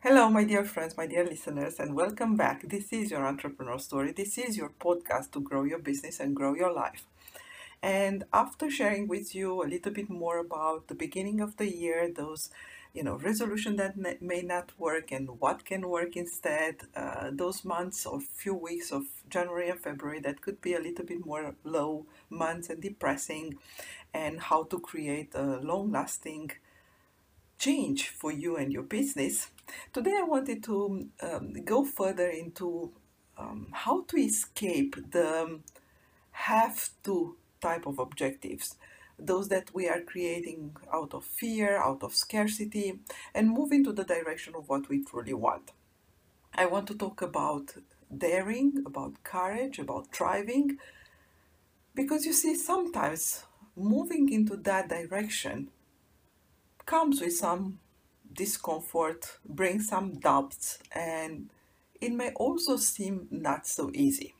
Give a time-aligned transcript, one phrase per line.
[0.00, 2.68] Hello, my dear friends, my dear listeners, and welcome back.
[2.68, 4.10] This is your entrepreneur story.
[4.12, 7.06] This is your podcast to grow your business and grow your life.
[7.82, 12.10] And after sharing with you a little bit more about the beginning of the year,
[12.12, 12.50] those
[12.94, 18.06] you know resolution that may not work and what can work instead, uh, those months
[18.06, 22.06] or few weeks of January and February that could be a little bit more low
[22.30, 23.58] months and depressing,
[24.14, 26.52] and how to create a long-lasting
[27.58, 29.48] change for you and your business.
[29.92, 32.92] Today, I wanted to um, go further into
[33.36, 35.60] um, how to escape the
[36.32, 38.76] have to type of objectives,
[39.18, 43.00] those that we are creating out of fear, out of scarcity,
[43.34, 45.72] and move into the direction of what we truly want.
[46.54, 47.74] I want to talk about
[48.16, 50.78] daring, about courage, about thriving,
[51.94, 53.44] because you see, sometimes
[53.76, 55.70] moving into that direction
[56.86, 57.80] comes with some
[58.32, 61.50] discomfort, brings some doubts, and
[62.00, 64.34] it may also seem not so easy.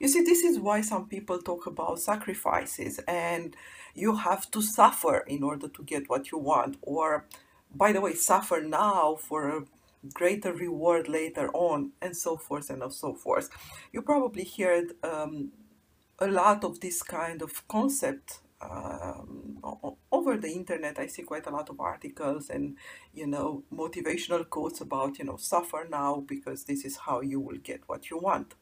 [0.00, 3.54] You see, this is why some people talk about sacrifices and
[3.94, 7.26] you have to suffer in order to get what you want, or
[7.74, 9.64] by the way, suffer now for a
[10.12, 13.48] greater reward later on, and so forth and so forth.
[13.92, 15.52] You probably heard um,
[16.18, 19.58] a lot of this kind of concept um,
[20.24, 22.76] over the internet i see quite a lot of articles and
[23.12, 27.58] you know motivational quotes about you know suffer now because this is how you will
[27.58, 28.54] get what you want.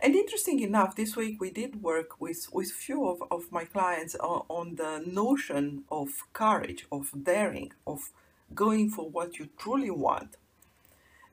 [0.00, 4.14] And interesting enough this week we did work with with few of, of my clients
[4.16, 8.10] on, on the notion of courage of daring of
[8.54, 10.36] going for what you truly want.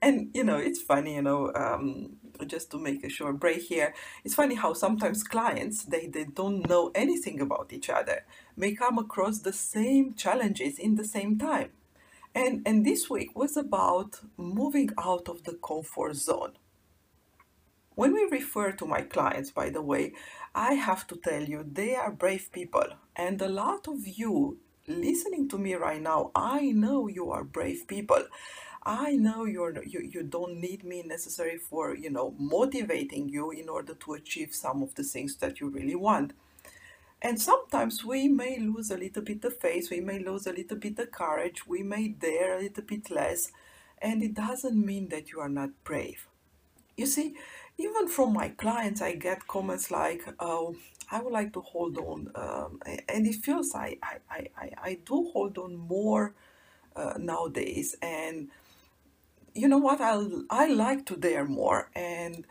[0.01, 2.17] And you know it's funny you know um,
[2.47, 3.93] just to make a short break here
[4.23, 8.25] it's funny how sometimes clients they, they don't know anything about each other
[8.57, 11.69] may come across the same challenges in the same time
[12.35, 16.53] and and this week was about moving out of the comfort zone
[17.95, 20.13] When we refer to my clients, by the way,
[20.55, 22.85] I have to tell you, they are brave people.
[23.15, 27.87] And a lot of you listening to me right now, I know you are brave
[27.87, 28.23] people.
[28.85, 33.67] I know you're you, you don't need me necessarily for you know motivating you in
[33.69, 36.33] order to achieve some of the things that you really want.
[37.21, 40.77] And sometimes we may lose a little bit of faith, we may lose a little
[40.77, 43.51] bit of courage, we may dare a little bit less,
[44.01, 46.27] and it doesn't mean that you are not brave.
[46.97, 47.35] You see,
[47.77, 50.75] even from my clients, I get comments like, "Oh,
[51.11, 54.17] I would like to hold on," um, and it feels I, I,
[54.57, 56.33] I, I do hold on more
[56.95, 58.49] uh, nowadays, and
[59.55, 60.01] you know what?
[60.01, 62.45] I I like to dare more, and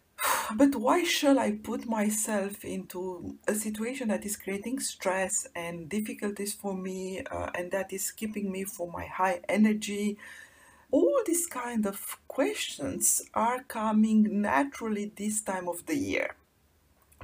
[0.56, 6.54] but why shall I put myself into a situation that is creating stress and difficulties
[6.54, 10.18] for me, uh, and that is keeping me from my high energy?
[10.90, 16.36] All these kind of questions are coming naturally this time of the year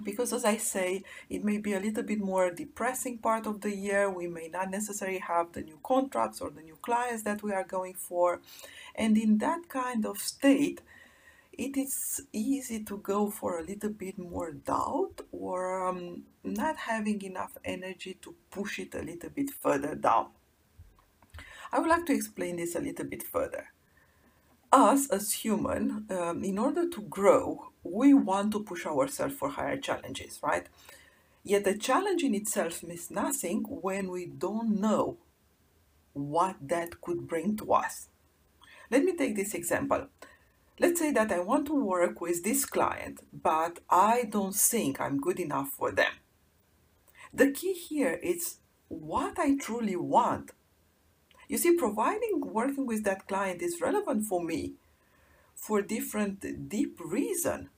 [0.05, 3.75] because as i say it may be a little bit more depressing part of the
[3.75, 4.11] year.
[4.11, 7.65] We may not necessarily have the new contracts or the new clients that we are
[7.65, 8.41] going for.
[8.95, 10.81] And in that kind of state
[11.53, 17.21] it is easy to go for a little bit more doubt or um, not having
[17.23, 20.29] enough energy to push it a little bit further down.
[21.73, 23.73] I would like to explain this a little bit further
[24.73, 29.77] us as human um, in order to grow we want to push ourselves for higher
[29.77, 30.67] challenges right?
[31.45, 35.17] Yet the challenge in itself means nothing when we don't know
[36.13, 38.09] what that could bring to us.
[38.91, 40.09] Let me take this example.
[40.81, 45.19] Let's say that i want to work with this client but i don't think i'm
[45.21, 46.13] good enough for them.
[47.33, 50.53] The key here is what i truly want
[51.49, 54.75] you see, providing working with that client is relevant for me
[55.55, 57.71] for different deep reason.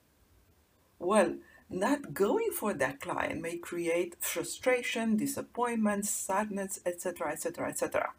[0.99, 1.37] Well,
[1.71, 8.13] not going for that client may create frustration, disappointment, sadness, etc., etc., etc.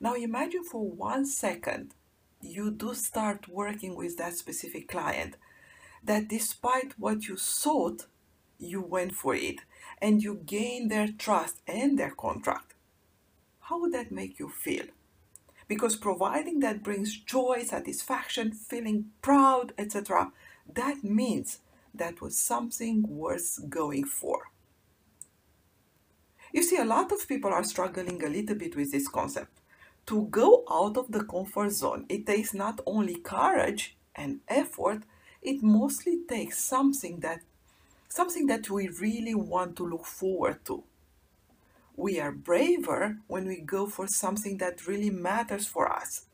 [0.00, 1.94] Now imagine for one second
[2.40, 5.36] you do start working with that specific client
[6.02, 8.06] that despite what you thought,
[8.58, 9.60] you went for it
[10.00, 12.74] and you gain their trust and their contract
[13.72, 14.84] how would that make you feel?
[15.66, 20.30] Because providing that brings joy, satisfaction, feeling proud, etc.,
[20.74, 21.60] that means
[21.94, 24.50] that was something worth going for.
[26.52, 29.58] You see, a lot of people are struggling a little bit with this concept.
[30.08, 35.04] To go out of the comfort zone, it takes not only courage and effort,
[35.40, 37.40] it mostly takes something that
[38.10, 40.84] something that we really want to look forward to
[42.02, 46.26] we are braver when we go for something that really matters for us.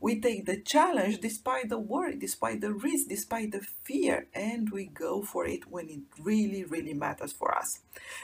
[0.00, 4.86] We take the challenge despite the worry, despite the risk, despite the fear, and we
[4.86, 7.80] go for it when it really, really matters for us.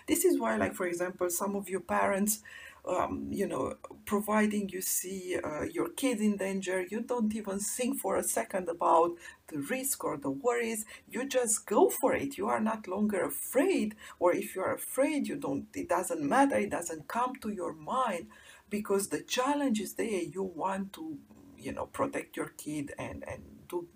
[0.08, 2.42] This is why, like, for example, some of your parents
[2.86, 3.74] um, you know,
[4.04, 8.68] providing you see uh, your kid in danger, you don't even think for a second
[8.68, 9.12] about
[9.48, 10.84] the risk or the worries.
[11.08, 12.36] You just go for it.
[12.38, 15.66] You are not longer afraid, or if you are afraid, you don't.
[15.74, 16.56] It doesn't matter.
[16.56, 18.26] It doesn't come to your mind
[18.70, 20.22] because the challenge is there.
[20.22, 21.18] You want to,
[21.58, 23.88] you know, protect your kid and and do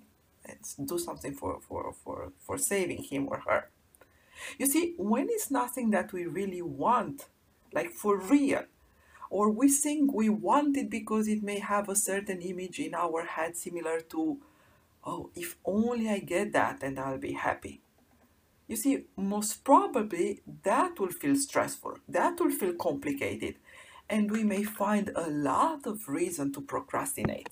[0.45, 3.71] and do something for for for for saving him or her.
[4.59, 7.27] You see, when it's nothing that we really want,
[7.73, 8.65] like for real,
[9.37, 13.23] or we think we want it because it may have a certain image in our
[13.27, 14.39] head similar to,
[15.05, 17.83] oh, if only I get that and I'll be happy.
[18.67, 23.57] You see, most probably that will feel stressful, that will feel complicated,
[24.09, 27.51] and we may find a lot of reason to procrastinate.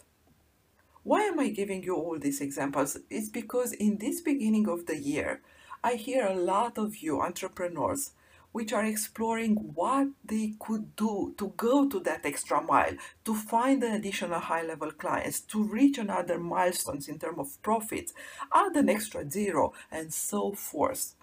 [1.03, 2.97] Why am I giving you all these examples?
[3.11, 5.43] It's because in this beginning of the year,
[5.83, 8.13] I hear a lot of you entrepreneurs
[8.55, 12.95] which are exploring what they could do to go to that extra mile,
[13.25, 18.15] to find an additional high level clients, to reach another milestones in terms of profits,
[18.55, 21.17] add an extra zero, and so forth.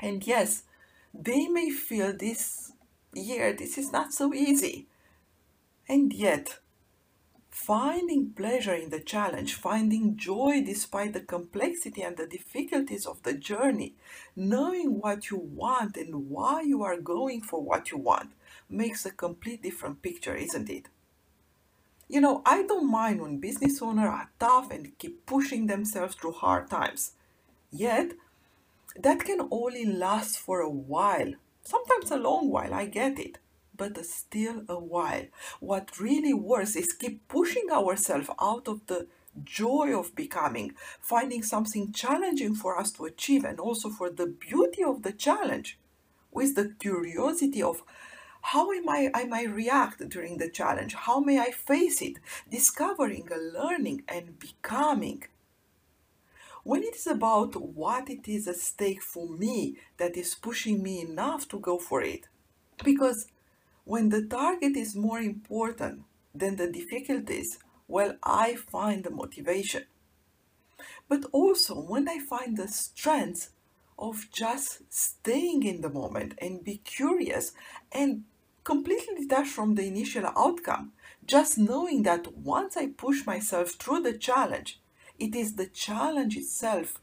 [0.00, 0.62] And yes,
[1.12, 2.72] they may feel this
[3.12, 4.86] year this is not so easy.
[5.86, 6.58] And yet,
[7.56, 13.32] finding pleasure in the challenge, finding joy despite the complexity and the difficulties of the
[13.32, 13.94] journey,
[14.36, 18.30] knowing what you want and why you are going for what you want
[18.68, 20.88] makes a complete different picture, isn't it?
[22.08, 26.32] You know, I don't mind when business owners are tough and keep pushing themselves through
[26.32, 27.12] hard times.
[27.72, 28.12] Yet,
[28.96, 31.32] that can only last for a while,
[31.64, 33.38] sometimes a long while, I get it
[33.76, 35.26] but still a while.
[35.60, 39.06] What really works is keep pushing ourselves out of the
[39.44, 44.82] joy of becoming, finding something challenging for us to achieve, and also for the beauty
[44.82, 45.78] of the challenge,
[46.32, 47.82] with the curiosity of
[48.42, 52.18] how am I, I might react during the challenge, how may I face it,
[52.50, 55.24] discovering, learning, and becoming.
[56.62, 61.00] When it is about what it is at stake for me that is pushing me
[61.00, 62.28] enough to go for it,
[62.84, 63.26] because
[63.86, 66.02] when the target is more important
[66.34, 69.84] than the difficulties, well, I find the motivation.
[71.08, 73.50] But also, when I find the strength
[73.96, 77.52] of just staying in the moment and be curious
[77.92, 78.24] and
[78.64, 80.90] completely detached from the initial outcome,
[81.24, 84.80] just knowing that once I push myself through the challenge,
[85.16, 87.00] it is the challenge itself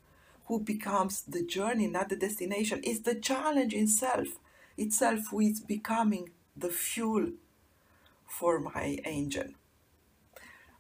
[0.48, 2.82] who becomes the journey, not the destination.
[2.84, 4.28] It's the challenge itself,
[4.78, 7.32] itself who is becoming the fuel
[8.28, 9.56] for my engine.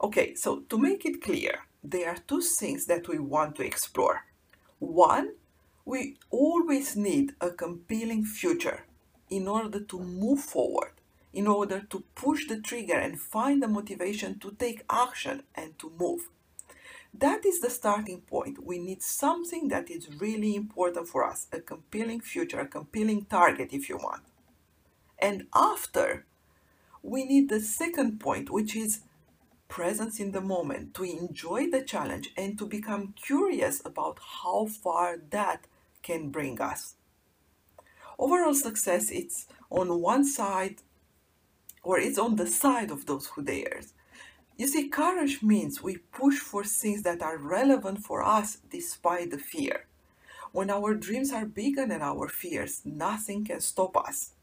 [0.01, 4.25] Okay, so to make it clear, there are two things that we want to explore.
[4.79, 5.33] One,
[5.85, 8.85] we always need a compelling future
[9.29, 10.91] in order to move forward,
[11.33, 15.91] in order to push the trigger and find the motivation to take action and to
[15.99, 16.29] move.
[17.13, 18.63] That is the starting point.
[18.63, 23.69] We need something that is really important for us a compelling future, a compelling target,
[23.71, 24.23] if you want.
[25.19, 26.25] And after,
[27.01, 29.01] we need the second point, which is
[29.67, 35.17] presence in the moment, to enjoy the challenge and to become curious about how far
[35.31, 35.65] that
[36.01, 36.95] can bring us.
[38.19, 40.75] Overall success, it's on one side,
[41.81, 43.93] or it's on the side of those who dares.
[44.55, 49.39] You see, courage means we push for things that are relevant for us despite the
[49.39, 49.87] fear.
[50.51, 54.33] When our dreams are bigger than our fears, nothing can stop us.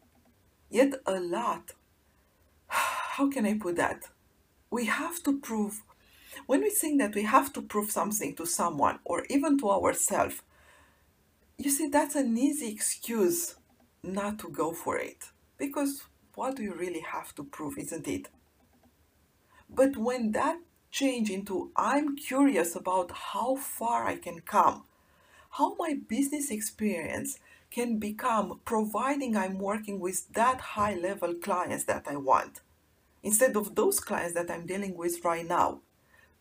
[0.70, 1.72] Yet, a lot,
[2.68, 4.04] how can I put that?
[4.70, 5.82] We have to prove,
[6.46, 10.42] when we think that we have to prove something to someone or even to ourselves,
[11.58, 13.56] you see, that's an easy excuse
[14.02, 15.30] not to go for it.
[15.58, 18.28] Because what do you really have to prove, isn't it?
[19.68, 20.58] But when that
[20.90, 24.84] change into I'm curious about how far I can come,
[25.50, 27.38] how my business experience
[27.70, 32.60] can become providing I'm working with that high level clients that I want
[33.22, 35.80] instead of those clients that I'm dealing with right now.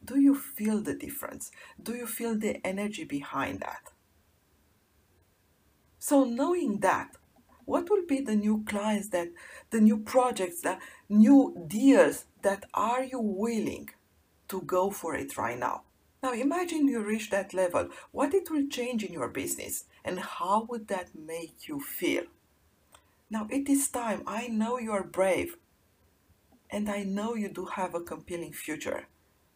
[0.04, 1.52] Do you feel the difference?
[1.82, 3.92] Do you feel the energy behind that?
[6.00, 7.18] So, knowing that,
[7.70, 9.30] what will be the new clients that
[9.70, 13.88] the new projects the new deals that are you willing
[14.48, 15.84] to go for it right now
[16.24, 20.66] now imagine you reach that level what it will change in your business and how
[20.70, 22.24] would that make you feel?
[23.30, 24.24] Now it is time.
[24.26, 25.56] I know you are brave.
[26.72, 29.08] And i know you do have a compelling future.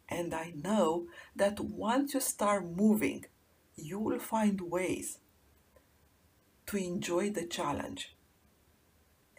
[0.09, 3.25] And i know that once you start moving
[3.75, 5.19] you will find ways
[6.67, 8.15] to enjoy the challenge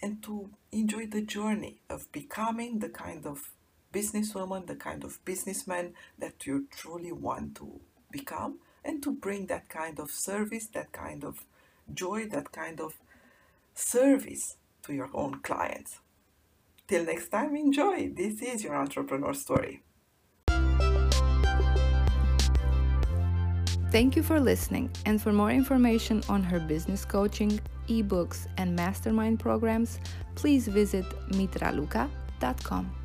[0.02, 3.52] and to enjoy the journey of becoming the kind of
[3.92, 7.80] businesswoman, the kind of businessman that you truly want to
[8.10, 11.44] become, and to bring that kind of service, that kind of
[11.92, 12.94] joy, that kind of
[13.74, 16.00] service to your own clients.
[16.86, 18.10] Till next time, enjoy.
[18.14, 19.82] This is your entrepreneur story.
[23.90, 24.90] Thank you for listening.
[25.06, 30.00] And for more information on her business coaching, ebooks, and mastermind programs,
[30.34, 33.03] please visit mitraluka.com.